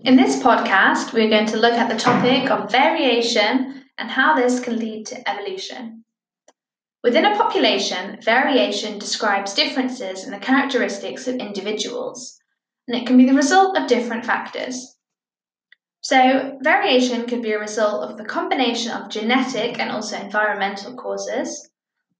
[0.00, 4.60] In this podcast, we're going to look at the topic of variation and how this
[4.60, 6.04] can lead to evolution.
[7.02, 12.38] Within a population, variation describes differences in the characteristics of individuals,
[12.86, 14.96] and it can be the result of different factors.
[16.02, 21.70] So, variation could be a result of the combination of genetic and also environmental causes,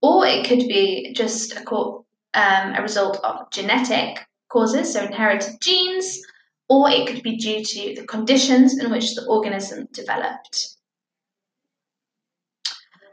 [0.00, 2.04] or it could be just a, um,
[2.34, 6.20] a result of genetic causes, so inherited genes,
[6.68, 10.76] or it could be due to the conditions in which the organism developed.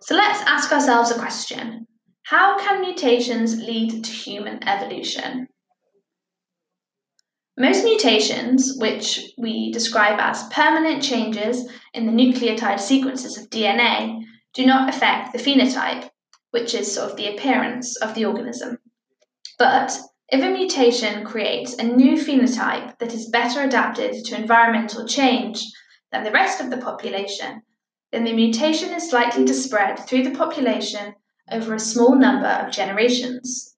[0.01, 1.87] So let's ask ourselves a question
[2.23, 5.47] How can mutations lead to human evolution?
[7.57, 14.23] Most mutations, which we describe as permanent changes in the nucleotide sequences of DNA,
[14.53, 16.09] do not affect the phenotype,
[16.51, 18.77] which is sort of the appearance of the organism.
[19.59, 19.97] But
[20.31, 25.61] if a mutation creates a new phenotype that is better adapted to environmental change
[26.11, 27.61] than the rest of the population,
[28.13, 31.13] then the mutation is likely to spread through the population
[31.51, 33.75] over a small number of generations.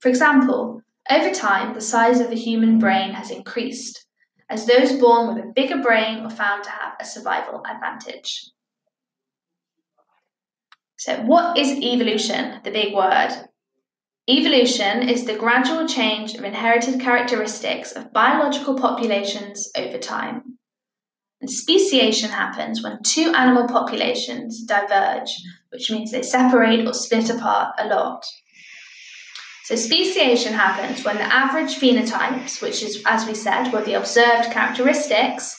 [0.00, 4.04] For example, over time, the size of the human brain has increased,
[4.50, 8.50] as those born with a bigger brain were found to have a survival advantage.
[10.96, 12.60] So, what is evolution?
[12.64, 13.48] The big word.
[14.30, 20.58] Evolution is the gradual change of inherited characteristics of biological populations over time.
[21.40, 25.34] And speciation happens when two animal populations diverge,
[25.70, 28.22] which means they separate or split apart a lot.
[29.64, 34.50] So, speciation happens when the average phenotypes, which is, as we said, were the observed
[34.50, 35.58] characteristics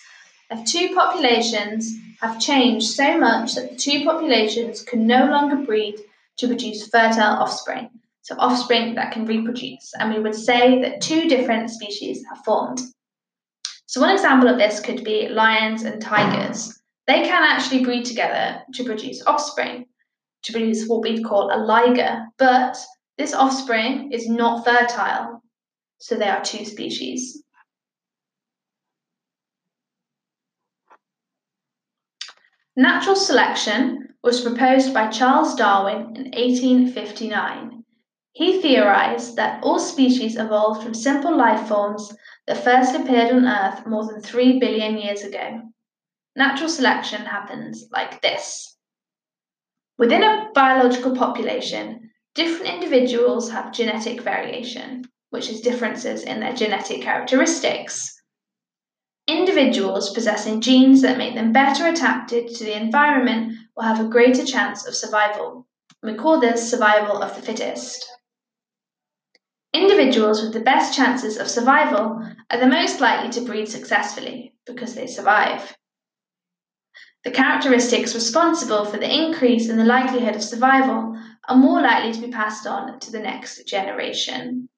[0.51, 5.95] of two populations, have changed so much that the two populations can no longer breed
[6.37, 7.89] to produce fertile offspring
[8.37, 9.91] offspring that can reproduce.
[9.99, 12.79] And we would say that two different species have formed.
[13.85, 16.79] So, one example of this could be lions and tigers.
[17.07, 19.85] They can actually breed together to produce offspring,
[20.43, 22.77] to produce what we'd call a liger, but
[23.17, 25.41] this offspring is not fertile,
[25.97, 27.43] so they are two species.
[32.75, 37.78] Natural selection was proposed by Charles Darwin in 1859
[38.33, 42.15] he theorized that all species evolved from simple life forms
[42.47, 45.61] that first appeared on Earth more than 3 billion years ago.
[46.35, 48.77] Natural selection happens like this.
[49.97, 57.01] Within a biological population, different individuals have genetic variation, which is differences in their genetic
[57.01, 58.15] characteristics.
[59.27, 64.45] Individuals possessing genes that make them better adapted to the environment will have a greater
[64.45, 65.67] chance of survival.
[66.01, 68.09] We call this survival of the fittest.
[69.73, 74.95] Individuals with the best chances of survival are the most likely to breed successfully because
[74.95, 75.75] they survive.
[77.23, 81.15] The characteristics responsible for the increase in the likelihood of survival
[81.47, 84.69] are more likely to be passed on to the next generation.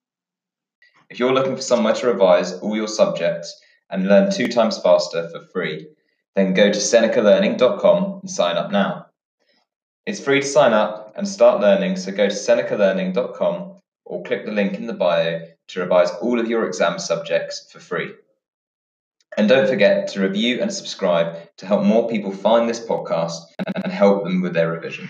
[1.09, 5.29] If you're looking for somewhere to revise all your subjects and learn two times faster
[5.29, 5.87] for free,
[6.35, 9.07] then go to senecalearning.com and sign up now.
[10.05, 13.80] It's free to sign up and start learning, so go to senecalearning.com
[14.11, 15.39] or click the link in the bio
[15.69, 18.11] to revise all of your exam subjects for free.
[19.37, 23.39] And don't forget to review and subscribe to help more people find this podcast
[23.73, 25.07] and help them with their revision.